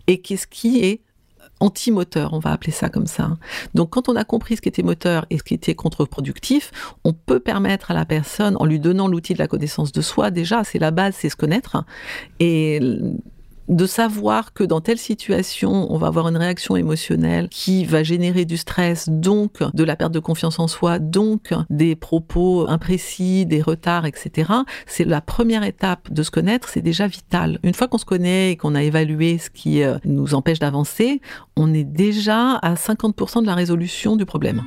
et 0.07 0.19
qu'est-ce 0.19 0.45
qui 0.45 0.83
est 0.83 0.99
anti-moteur, 1.59 2.33
on 2.33 2.39
va 2.39 2.51
appeler 2.51 2.71
ça 2.71 2.89
comme 2.89 3.07
ça. 3.07 3.37
Donc 3.73 3.91
quand 3.91 4.09
on 4.09 4.15
a 4.15 4.23
compris 4.23 4.57
ce 4.57 4.61
qui 4.61 4.69
était 4.69 4.83
moteur 4.83 5.25
et 5.29 5.37
ce 5.37 5.43
qui 5.43 5.53
était 5.53 5.75
contre-productif, 5.75 6.71
on 7.03 7.13
peut 7.13 7.39
permettre 7.39 7.91
à 7.91 7.93
la 7.93 8.05
personne, 8.05 8.55
en 8.59 8.65
lui 8.65 8.79
donnant 8.79 9.07
l'outil 9.07 9.33
de 9.33 9.39
la 9.39 9.47
connaissance 9.47 9.91
de 9.91 10.01
soi, 10.01 10.31
déjà, 10.31 10.63
c'est 10.63 10.79
la 10.79 10.91
base, 10.91 11.15
c'est 11.17 11.29
se 11.29 11.35
connaître, 11.35 11.83
et 12.39 12.79
de 13.67 13.85
savoir 13.85 14.53
que 14.53 14.63
dans 14.63 14.81
telle 14.81 14.97
situation, 14.97 15.91
on 15.91 15.97
va 15.97 16.07
avoir 16.07 16.27
une 16.27 16.37
réaction 16.37 16.75
émotionnelle 16.75 17.49
qui 17.49 17.85
va 17.85 18.03
générer 18.03 18.45
du 18.45 18.57
stress, 18.57 19.09
donc 19.09 19.63
de 19.73 19.83
la 19.83 19.95
perte 19.95 20.11
de 20.11 20.19
confiance 20.19 20.59
en 20.59 20.67
soi, 20.67 20.99
donc 20.99 21.53
des 21.69 21.95
propos 21.95 22.69
imprécis, 22.69 23.45
des 23.45 23.61
retards, 23.61 24.05
etc. 24.05 24.51
C'est 24.85 25.05
la 25.05 25.21
première 25.21 25.63
étape 25.63 26.11
de 26.11 26.23
se 26.23 26.31
connaître, 26.31 26.69
c'est 26.69 26.81
déjà 26.81 27.07
vital. 27.07 27.59
Une 27.63 27.73
fois 27.73 27.87
qu'on 27.87 27.97
se 27.97 28.05
connaît 28.05 28.51
et 28.51 28.57
qu'on 28.57 28.75
a 28.75 28.83
évalué 28.83 29.37
ce 29.37 29.49
qui 29.49 29.83
euh, 29.83 29.97
nous 30.05 30.33
empêche 30.33 30.59
d'avancer, 30.59 31.21
on 31.55 31.73
est 31.73 31.83
déjà 31.83 32.55
à 32.55 32.75
50% 32.75 33.41
de 33.41 33.47
la 33.47 33.55
résolution 33.55 34.15
du 34.15 34.25
problème. 34.25 34.63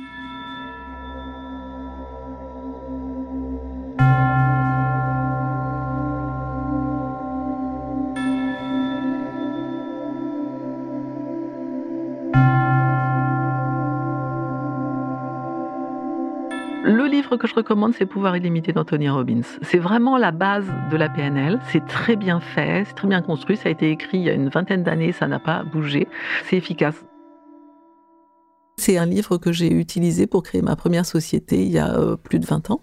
Livre 17.27 17.37
que 17.37 17.47
je 17.47 17.55
recommande, 17.55 17.93
c'est 17.93 18.05
Pouvoir 18.05 18.37
illimité 18.37 18.71
d'Anthony 18.71 19.09
Robbins. 19.09 19.41
C'est 19.61 19.79
vraiment 19.79 20.17
la 20.17 20.31
base 20.31 20.65
de 20.89 20.95
la 20.95 21.09
PNL. 21.09 21.59
C'est 21.71 21.85
très 21.85 22.15
bien 22.15 22.39
fait, 22.39 22.85
c'est 22.85 22.93
très 22.93 23.07
bien 23.07 23.21
construit. 23.21 23.57
Ça 23.57 23.67
a 23.67 23.71
été 23.71 23.91
écrit 23.91 24.19
il 24.19 24.23
y 24.23 24.29
a 24.29 24.33
une 24.33 24.47
vingtaine 24.47 24.83
d'années, 24.83 25.11
ça 25.11 25.27
n'a 25.27 25.39
pas 25.39 25.63
bougé. 25.63 26.07
C'est 26.45 26.55
efficace. 26.55 27.03
C'est 28.79 28.97
un 28.97 29.07
livre 29.07 29.37
que 29.37 29.51
j'ai 29.51 29.73
utilisé 29.73 30.27
pour 30.27 30.43
créer 30.43 30.61
ma 30.61 30.75
première 30.75 31.05
société 31.05 31.63
il 31.63 31.71
y 31.71 31.79
a 31.79 31.97
euh, 31.97 32.15
plus 32.15 32.39
de 32.39 32.45
20 32.45 32.69
ans. 32.69 32.79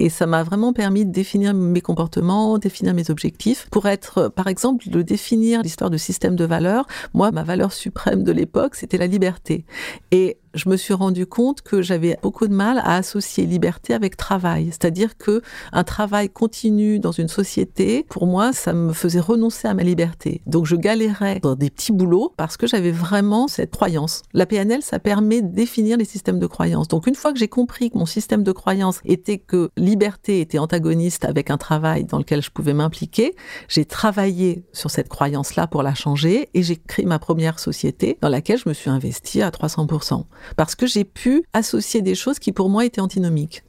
Et 0.00 0.10
ça 0.10 0.26
m'a 0.26 0.42
vraiment 0.42 0.72
permis 0.72 1.06
de 1.06 1.12
définir 1.12 1.54
mes 1.54 1.80
comportements, 1.80 2.58
définir 2.58 2.92
mes 2.94 3.10
objectifs. 3.10 3.68
Pour 3.70 3.86
être, 3.86 4.18
euh, 4.18 4.28
par 4.28 4.48
exemple, 4.48 4.90
de 4.90 5.02
définir 5.02 5.62
l'histoire 5.62 5.88
de 5.88 5.96
système 5.96 6.34
de 6.34 6.44
valeurs. 6.44 6.86
Moi, 7.14 7.30
ma 7.30 7.44
valeur 7.44 7.72
suprême 7.72 8.24
de 8.24 8.32
l'époque, 8.32 8.74
c'était 8.74 8.98
la 8.98 9.06
liberté. 9.06 9.64
Et 10.10 10.38
je 10.56 10.68
me 10.68 10.76
suis 10.76 10.94
rendu 10.94 11.26
compte 11.26 11.62
que 11.62 11.82
j'avais 11.82 12.18
beaucoup 12.22 12.48
de 12.48 12.54
mal 12.54 12.78
à 12.78 12.96
associer 12.96 13.46
liberté 13.46 13.94
avec 13.94 14.16
travail. 14.16 14.66
C'est-à-dire 14.66 15.16
que 15.16 15.42
un 15.72 15.84
travail 15.84 16.30
continu 16.30 16.98
dans 16.98 17.12
une 17.12 17.28
société, 17.28 18.04
pour 18.08 18.26
moi, 18.26 18.52
ça 18.52 18.72
me 18.72 18.92
faisait 18.92 19.20
renoncer 19.20 19.68
à 19.68 19.74
ma 19.74 19.82
liberté. 19.82 20.40
Donc 20.46 20.66
je 20.66 20.76
galérais 20.76 21.40
dans 21.40 21.54
des 21.54 21.70
petits 21.70 21.92
boulots 21.92 22.32
parce 22.36 22.56
que 22.56 22.66
j'avais 22.66 22.90
vraiment 22.90 23.48
cette 23.48 23.70
croyance. 23.70 24.22
La 24.32 24.46
PNL, 24.46 24.82
ça 24.82 24.98
permet 24.98 25.42
de 25.42 25.48
définir 25.48 25.98
les 25.98 26.04
systèmes 26.04 26.38
de 26.38 26.46
croyance. 26.46 26.88
Donc 26.88 27.06
une 27.06 27.14
fois 27.14 27.32
que 27.32 27.38
j'ai 27.38 27.48
compris 27.48 27.90
que 27.90 27.98
mon 27.98 28.06
système 28.06 28.42
de 28.42 28.52
croyance 28.52 29.00
était 29.04 29.38
que 29.38 29.70
liberté 29.76 30.40
était 30.40 30.58
antagoniste 30.58 31.24
avec 31.24 31.50
un 31.50 31.58
travail 31.58 32.04
dans 32.04 32.18
lequel 32.18 32.42
je 32.42 32.50
pouvais 32.50 32.74
m'impliquer, 32.74 33.34
j'ai 33.68 33.84
travaillé 33.84 34.64
sur 34.72 34.90
cette 34.90 35.08
croyance-là 35.08 35.66
pour 35.66 35.82
la 35.82 35.94
changer 35.94 36.48
et 36.54 36.62
j'ai 36.62 36.76
créé 36.76 37.04
ma 37.04 37.18
première 37.18 37.58
société 37.58 38.18
dans 38.20 38.28
laquelle 38.28 38.58
je 38.58 38.68
me 38.68 38.74
suis 38.74 38.90
investi 38.90 39.42
à 39.42 39.50
300% 39.50 40.24
parce 40.56 40.74
que 40.74 40.86
j'ai 40.86 41.04
pu 41.04 41.44
associer 41.52 42.02
des 42.02 42.14
choses 42.14 42.38
qui 42.38 42.52
pour 42.52 42.68
moi 42.68 42.84
étaient 42.84 43.00
antinomiques. 43.00 43.62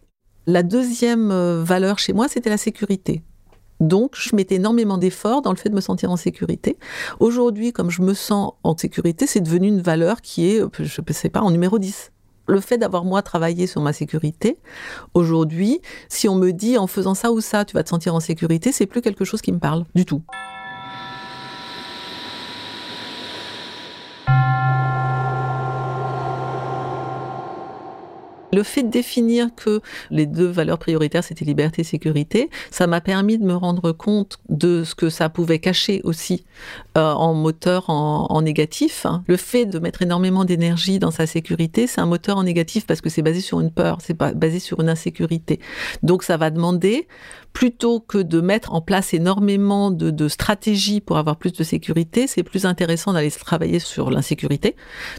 La 0.46 0.64
deuxième 0.64 1.32
euh, 1.32 1.64
valeur 1.64 2.00
chez 2.00 2.14
moi, 2.14 2.28
c'était 2.28 2.50
la 2.50 2.58
sécurité. 2.58 3.22
Donc, 3.80 4.16
je 4.16 4.36
mettais 4.36 4.56
énormément 4.56 4.98
d'efforts 4.98 5.42
dans 5.42 5.52
le 5.52 5.58
fait 5.58 5.70
de 5.70 5.76
me 5.76 5.82
sentir 5.82 6.10
en 6.12 6.16
sécurité. 6.16 6.78
Aujourd'hui, 7.20 7.74
comme 7.74 7.92
je 7.92 8.02
me 8.02 8.14
sens 8.14 8.54
en 8.64 8.76
sécurité, 8.76 9.28
c'est 9.28 9.42
devenu 9.42 9.68
une 9.68 9.82
valeur 9.82 10.22
qui 10.22 10.50
est, 10.50 10.62
euh, 10.62 10.70
je 10.80 11.02
ne 11.06 11.14
sais 11.14 11.30
pas, 11.30 11.42
en 11.42 11.52
numéro 11.52 11.80
10 11.80 12.12
le 12.48 12.62
fait 12.62 12.78
d'avoir 12.78 13.04
moi 13.04 13.22
travaillé 13.22 13.68
sur 13.68 13.82
ma 13.82 13.94
sécurité, 13.94 14.58
aujourd'hui, 15.14 15.82
si 16.10 16.30
on 16.30 16.36
me 16.36 16.52
dit 16.52 16.78
en 16.78 16.88
faisant 16.88 17.14
ça 17.14 17.32
ou 17.32 17.42
ça, 17.42 17.66
tu 17.66 17.74
vas 17.74 17.84
te 17.84 17.90
sentir 17.90 18.16
en 18.16 18.20
sécurité, 18.20 18.72
c'est 18.72 18.86
plus 18.86 19.02
quelque 19.02 19.26
chose 19.26 19.42
qui 19.42 19.52
me 19.52 19.60
parle 19.60 19.84
du 19.96 20.06
tout. 20.06 20.24
Le 28.58 28.64
fait 28.64 28.82
de 28.82 28.90
définir 28.90 29.50
que 29.56 29.82
les 30.10 30.26
deux 30.26 30.48
valeurs 30.48 30.80
prioritaires, 30.80 31.24
c'était 31.24 31.46
liberté 31.46 31.82
et 31.82 31.86
sécurité, 31.86 32.50
ça 32.72 32.88
m'a 32.88 33.02
permis 33.02 33.38
de 33.38 33.44
me 33.44 33.54
rendre 33.54 33.92
compte 33.92 34.40
de 34.50 34.84
ce 34.84 34.96
que 34.96 35.12
ça 35.12 35.30
pouvait 35.30 35.60
cacher 35.60 36.02
aussi 36.04 36.44
euh, 36.98 37.12
en 37.12 37.36
moteur 37.36 37.88
en, 37.92 38.42
négatif. 38.42 39.06
Le 39.28 39.38
fait 39.38 39.68
de 39.68 39.78
mettre 39.78 40.02
énormément 40.02 40.44
d'énergie 40.44 40.98
dans 40.98 41.12
sa 41.12 41.28
sécurité, 41.28 41.86
c'est 41.86 42.02
un 42.02 42.08
moteur 42.08 42.38
en 42.38 42.44
négatif 42.44 42.88
parce 42.88 43.00
que 43.00 43.10
c'est 43.10 43.22
basé 43.22 43.42
sur 43.42 43.60
une 43.60 43.70
peur, 43.70 44.00
c'est 44.02 44.18
basé 44.18 44.58
sur 44.58 44.80
une 44.80 44.90
insécurité. 44.90 45.60
Donc 46.02 46.24
ça 46.24 46.36
va 46.36 46.50
demander 46.50 47.08
plutôt 47.54 48.00
que 48.00 48.18
de 48.18 48.42
mettre 48.42 48.74
en 48.74 48.82
place 48.82 49.14
énormément 49.14 49.92
de, 49.92 50.12
de 50.12 50.28
stratégies 50.28 51.02
pour 51.02 51.18
avoir 51.18 51.38
plus 51.38 51.54
de 51.54 51.64
sécurité, 51.64 52.28
c'est 52.28 52.44
plus 52.44 52.66
intéressant 52.66 53.14
d'aller 53.14 53.32
travailler 53.32 53.80
sur 53.80 54.12
l'insécurité, 54.12 54.76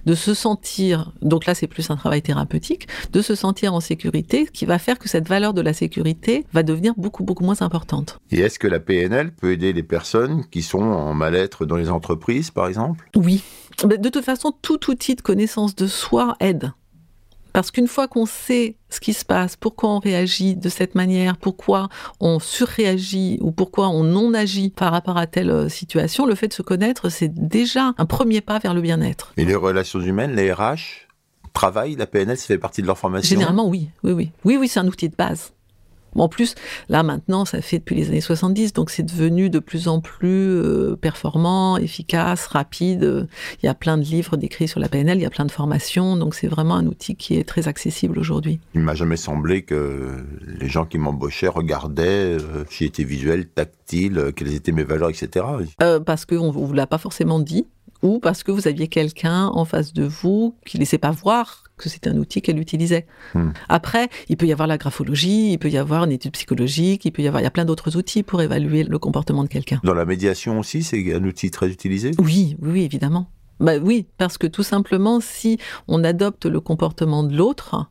de 0.06 0.14
se 0.14 0.34
sentir, 0.34 1.12
donc 1.22 1.46
là 1.46 1.54
c'est 1.54 1.66
plus 1.66 1.90
un 1.90 1.96
travail 1.96 2.22
thérapeutique, 2.22 2.88
de 3.12 3.22
se 3.22 3.34
sentir 3.34 3.74
en 3.74 3.80
sécurité, 3.80 4.46
qui 4.46 4.66
va 4.66 4.78
faire 4.78 4.98
que 4.98 5.08
cette 5.08 5.28
valeur 5.28 5.54
de 5.54 5.60
la 5.60 5.72
sécurité 5.72 6.44
va 6.52 6.62
devenir 6.62 6.94
beaucoup 6.96 7.24
beaucoup 7.24 7.44
moins 7.44 7.60
importante. 7.62 8.18
Et 8.30 8.40
est-ce 8.40 8.58
que 8.58 8.68
la 8.68 8.80
PNL 8.80 9.32
peut 9.32 9.52
aider 9.52 9.72
les 9.72 9.82
personnes 9.82 10.44
qui 10.50 10.62
sont 10.62 10.82
en 10.82 11.14
mal-être 11.14 11.66
dans 11.66 11.76
les 11.76 11.90
entreprises, 11.90 12.50
par 12.50 12.68
exemple? 12.68 13.08
Oui. 13.16 13.42
De 13.84 14.08
toute 14.08 14.24
façon, 14.24 14.52
tout 14.62 14.90
outil 14.90 15.14
de 15.14 15.20
connaissance 15.20 15.76
de 15.76 15.86
soi 15.86 16.36
aide. 16.40 16.72
Parce 17.52 17.70
qu'une 17.70 17.88
fois 17.88 18.08
qu'on 18.08 18.26
sait 18.26 18.76
ce 18.90 19.00
qui 19.00 19.12
se 19.12 19.24
passe, 19.24 19.56
pourquoi 19.56 19.90
on 19.90 19.98
réagit 19.98 20.56
de 20.56 20.68
cette 20.68 20.94
manière, 20.94 21.36
pourquoi 21.36 21.88
on 22.20 22.38
surréagit 22.38 23.38
ou 23.40 23.52
pourquoi 23.52 23.88
on 23.88 24.04
non 24.04 24.34
agit 24.34 24.70
par 24.70 24.92
rapport 24.92 25.16
à 25.16 25.26
telle 25.26 25.50
euh, 25.50 25.68
situation, 25.68 26.26
le 26.26 26.34
fait 26.34 26.48
de 26.48 26.52
se 26.52 26.62
connaître, 26.62 27.08
c'est 27.08 27.32
déjà 27.32 27.92
un 27.98 28.06
premier 28.06 28.40
pas 28.40 28.58
vers 28.58 28.74
le 28.74 28.80
bien-être. 28.80 29.32
Et 29.36 29.44
les 29.44 29.54
relations 29.54 30.00
humaines, 30.00 30.34
les 30.34 30.52
RH 30.52 31.08
Travail, 31.52 31.96
la 31.96 32.06
PNL, 32.06 32.36
ça 32.36 32.46
fait 32.46 32.58
partie 32.58 32.82
de 32.82 32.86
leur 32.86 32.96
formation? 32.96 33.28
Généralement, 33.28 33.66
oui. 33.66 33.90
Oui, 34.04 34.12
oui. 34.12 34.30
Oui, 34.44 34.56
oui, 34.56 34.68
c'est 34.68 34.78
un 34.78 34.86
outil 34.86 35.08
de 35.08 35.16
base. 35.16 35.52
En 36.18 36.28
plus, 36.28 36.54
là 36.88 37.02
maintenant, 37.02 37.44
ça 37.44 37.60
fait 37.60 37.78
depuis 37.78 37.96
les 37.96 38.08
années 38.08 38.20
70, 38.20 38.72
donc 38.72 38.90
c'est 38.90 39.02
devenu 39.02 39.50
de 39.50 39.58
plus 39.58 39.88
en 39.88 40.00
plus 40.00 40.50
euh, 40.50 40.96
performant, 41.00 41.76
efficace, 41.76 42.46
rapide. 42.46 43.28
Il 43.62 43.66
y 43.66 43.68
a 43.68 43.74
plein 43.74 43.98
de 43.98 44.02
livres 44.02 44.36
décrits 44.36 44.68
sur 44.68 44.80
la 44.80 44.88
PNL, 44.88 45.18
il 45.18 45.22
y 45.22 45.26
a 45.26 45.30
plein 45.30 45.46
de 45.46 45.50
formations, 45.50 46.16
donc 46.16 46.34
c'est 46.34 46.48
vraiment 46.48 46.74
un 46.74 46.86
outil 46.86 47.16
qui 47.16 47.36
est 47.36 47.44
très 47.44 47.68
accessible 47.68 48.18
aujourd'hui. 48.18 48.60
Il 48.74 48.80
m'a 48.80 48.94
jamais 48.94 49.16
semblé 49.16 49.62
que 49.62 50.24
les 50.60 50.68
gens 50.68 50.84
qui 50.84 50.98
m'embauchaient 50.98 51.48
regardaient 51.48 52.38
euh, 52.38 52.64
si 52.70 52.84
j'étais 52.84 53.04
visuel, 53.04 53.48
tactile, 53.48 54.18
euh, 54.18 54.32
quelles 54.32 54.54
étaient 54.54 54.72
mes 54.72 54.84
valeurs, 54.84 55.10
etc. 55.10 55.44
Euh, 55.82 56.00
parce 56.00 56.24
qu'on 56.24 56.48
ne 56.48 56.52
vous 56.52 56.72
l'a 56.72 56.86
pas 56.86 56.98
forcément 56.98 57.40
dit, 57.40 57.66
ou 58.02 58.18
parce 58.18 58.42
que 58.42 58.52
vous 58.52 58.68
aviez 58.68 58.88
quelqu'un 58.88 59.46
en 59.46 59.64
face 59.64 59.92
de 59.92 60.04
vous 60.04 60.54
qui 60.66 60.76
ne 60.76 60.80
laissait 60.80 60.98
pas 60.98 61.10
voir 61.10 61.64
que 61.76 61.88
c'était 61.88 62.10
un 62.10 62.16
outil 62.16 62.42
qu'elle 62.42 62.58
utilisait. 62.58 63.06
Hmm. 63.34 63.50
Après, 63.68 64.08
il 64.28 64.36
peut 64.36 64.46
y 64.46 64.52
avoir 64.52 64.66
la 64.66 64.78
graphologie, 64.78 65.52
il 65.52 65.58
peut 65.58 65.70
y 65.70 65.78
avoir 65.78 66.04
une 66.04 66.12
étude 66.12 66.32
psychologique, 66.32 67.04
il 67.04 67.12
peut 67.12 67.22
y 67.22 67.28
avoir, 67.28 67.40
il 67.40 67.44
y 67.44 67.46
a 67.46 67.52
plein 67.52 67.64
d'autres 67.64 67.96
outils 67.96 68.22
pour 68.22 68.42
évaluer 68.42 68.84
le 68.84 68.98
comportement 68.98 69.44
de 69.44 69.48
quelqu'un. 69.48 69.80
Dans 69.84 69.94
la 69.94 70.04
médiation 70.04 70.58
aussi, 70.58 70.82
c'est 70.82 71.14
un 71.14 71.24
outil 71.24 71.50
très 71.50 71.68
utilisé? 71.68 72.10
Oui, 72.18 72.56
oui, 72.60 72.70
oui, 72.72 72.82
évidemment. 72.82 73.30
Bah 73.60 73.78
oui, 73.82 74.06
parce 74.18 74.38
que 74.38 74.46
tout 74.46 74.62
simplement, 74.62 75.20
si 75.20 75.58
on 75.88 76.04
adopte 76.04 76.46
le 76.46 76.60
comportement 76.60 77.24
de 77.24 77.36
l'autre, 77.36 77.90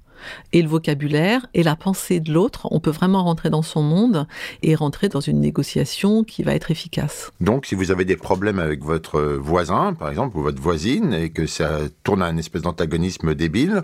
et 0.53 0.61
le 0.61 0.67
vocabulaire 0.67 1.45
et 1.53 1.63
la 1.63 1.75
pensée 1.75 2.19
de 2.19 2.31
l'autre, 2.31 2.67
on 2.71 2.79
peut 2.79 2.91
vraiment 2.91 3.23
rentrer 3.23 3.49
dans 3.49 3.61
son 3.61 3.81
monde 3.81 4.27
et 4.63 4.75
rentrer 4.75 5.09
dans 5.09 5.19
une 5.19 5.39
négociation 5.39 6.23
qui 6.23 6.43
va 6.43 6.53
être 6.53 6.71
efficace. 6.71 7.31
Donc, 7.41 7.65
si 7.65 7.75
vous 7.75 7.91
avez 7.91 8.05
des 8.05 8.17
problèmes 8.17 8.59
avec 8.59 8.83
votre 8.83 9.21
voisin, 9.21 9.93
par 9.93 10.09
exemple, 10.09 10.37
ou 10.37 10.41
votre 10.41 10.61
voisine, 10.61 11.13
et 11.13 11.29
que 11.29 11.45
ça 11.45 11.79
tourne 12.03 12.21
à 12.21 12.25
un 12.25 12.37
espèce 12.37 12.61
d'antagonisme 12.61 13.35
débile, 13.35 13.83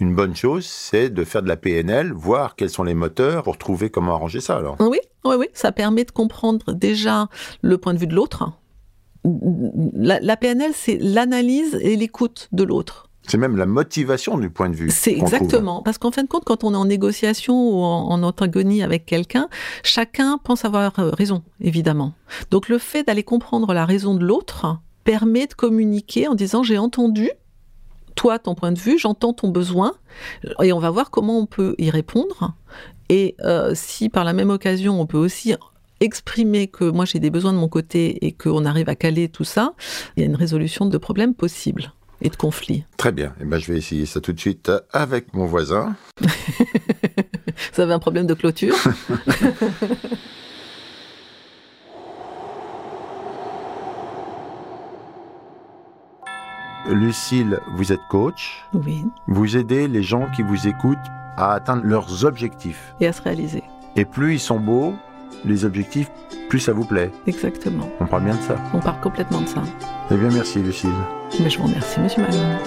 une 0.00 0.14
bonne 0.14 0.36
chose, 0.36 0.64
c'est 0.64 1.10
de 1.10 1.24
faire 1.24 1.42
de 1.42 1.48
la 1.48 1.56
PNL, 1.56 2.12
voir 2.12 2.54
quels 2.54 2.70
sont 2.70 2.84
les 2.84 2.94
moteurs 2.94 3.42
pour 3.42 3.58
trouver 3.58 3.90
comment 3.90 4.14
arranger 4.14 4.40
ça. 4.40 4.56
Alors, 4.56 4.76
Oui, 4.80 4.98
oui, 5.24 5.34
oui, 5.36 5.46
ça 5.54 5.72
permet 5.72 6.04
de 6.04 6.12
comprendre 6.12 6.72
déjà 6.72 7.28
le 7.62 7.78
point 7.78 7.94
de 7.94 7.98
vue 7.98 8.06
de 8.06 8.14
l'autre. 8.14 8.52
La, 9.24 10.20
la 10.20 10.36
PNL, 10.36 10.70
c'est 10.74 10.98
l'analyse 11.00 11.76
et 11.82 11.96
l'écoute 11.96 12.48
de 12.52 12.62
l'autre. 12.62 13.07
C'est 13.28 13.38
même 13.38 13.56
la 13.56 13.66
motivation 13.66 14.38
du 14.38 14.50
point 14.50 14.70
de 14.70 14.74
vue. 14.74 14.90
C'est 14.90 15.12
trouve. 15.12 15.24
exactement. 15.24 15.82
Parce 15.82 15.98
qu'en 15.98 16.10
fin 16.10 16.22
de 16.22 16.28
compte, 16.28 16.44
quand 16.44 16.64
on 16.64 16.72
est 16.72 16.76
en 16.76 16.86
négociation 16.86 17.54
ou 17.54 17.82
en, 17.82 18.08
en 18.08 18.22
antagonie 18.22 18.82
avec 18.82 19.06
quelqu'un, 19.06 19.48
chacun 19.82 20.38
pense 20.42 20.64
avoir 20.64 20.98
euh, 20.98 21.10
raison, 21.10 21.42
évidemment. 21.60 22.14
Donc 22.50 22.68
le 22.68 22.78
fait 22.78 23.04
d'aller 23.04 23.22
comprendre 23.22 23.74
la 23.74 23.84
raison 23.84 24.14
de 24.14 24.24
l'autre 24.24 24.78
permet 25.04 25.46
de 25.46 25.54
communiquer 25.54 26.26
en 26.26 26.34
disant 26.34 26.62
j'ai 26.62 26.78
entendu 26.78 27.30
toi 28.14 28.38
ton 28.38 28.54
point 28.54 28.72
de 28.72 28.78
vue, 28.78 28.98
j'entends 28.98 29.32
ton 29.32 29.48
besoin, 29.48 29.92
et 30.62 30.72
on 30.72 30.80
va 30.80 30.90
voir 30.90 31.10
comment 31.10 31.38
on 31.38 31.46
peut 31.46 31.76
y 31.78 31.88
répondre. 31.90 32.54
Et 33.08 33.36
euh, 33.44 33.72
si 33.74 34.08
par 34.08 34.24
la 34.24 34.32
même 34.32 34.50
occasion 34.50 35.00
on 35.00 35.06
peut 35.06 35.18
aussi 35.18 35.54
exprimer 36.00 36.66
que 36.66 36.84
moi 36.84 37.04
j'ai 37.04 37.20
des 37.20 37.30
besoins 37.30 37.52
de 37.52 37.58
mon 37.58 37.68
côté 37.68 38.26
et 38.26 38.32
qu'on 38.32 38.64
arrive 38.64 38.88
à 38.88 38.96
caler 38.96 39.28
tout 39.28 39.44
ça, 39.44 39.74
il 40.16 40.20
y 40.20 40.22
a 40.24 40.26
une 40.26 40.36
résolution 40.36 40.86
de 40.86 40.98
problèmes 40.98 41.34
possible 41.34 41.92
et 42.20 42.28
de 42.30 42.36
conflits. 42.36 42.84
Très 42.96 43.12
bien. 43.12 43.32
Eh 43.40 43.44
ben, 43.44 43.58
je 43.58 43.70
vais 43.72 43.78
essayer 43.78 44.06
ça 44.06 44.20
tout 44.20 44.32
de 44.32 44.40
suite 44.40 44.68
euh, 44.68 44.80
avec 44.92 45.34
mon 45.34 45.46
voisin. 45.46 45.94
Vous 47.74 47.80
avez 47.80 47.92
un 47.92 47.98
problème 47.98 48.26
de 48.26 48.34
clôture? 48.34 48.74
Lucille, 56.90 57.60
vous 57.74 57.92
êtes 57.92 58.00
coach. 58.08 58.64
Oui, 58.72 59.04
Vous 59.26 59.56
aidez 59.56 59.88
les 59.88 60.02
gens 60.02 60.26
qui 60.34 60.42
vous 60.42 60.66
écoutent 60.68 60.96
à 61.36 61.52
atteindre 61.52 61.82
leurs 61.84 62.24
objectifs. 62.24 62.94
et 63.00 63.06
à 63.06 63.12
se 63.12 63.20
réaliser. 63.22 63.62
Et 63.96 64.04
plus 64.04 64.34
ils 64.34 64.40
sont 64.40 64.58
beaux, 64.60 64.94
les 65.44 65.64
objectifs, 65.64 66.10
plus 66.48 66.60
ça 66.60 66.72
vous 66.72 66.84
plaît. 66.84 67.10
Exactement. 67.26 67.88
On 68.00 68.06
parle 68.06 68.24
bien 68.24 68.34
de 68.34 68.42
ça. 68.42 68.56
On 68.74 68.80
part 68.80 69.00
complètement 69.00 69.40
de 69.40 69.48
ça. 69.48 69.62
Eh 70.10 70.16
bien, 70.16 70.30
merci 70.30 70.60
Lucille. 70.60 70.90
Mais 71.40 71.50
je 71.50 71.58
vous 71.58 71.64
remercie, 71.64 72.00
monsieur 72.00 72.22
Malone. 72.22 72.58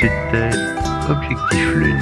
C'était 0.00 0.50
Objectif 1.10 1.74
Lune. 1.74 1.98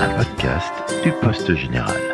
Un 0.00 0.08
podcast 0.16 0.72
du 1.04 1.12
Poste 1.22 1.54
Général. 1.54 2.13